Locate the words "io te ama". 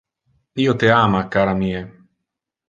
0.63-1.21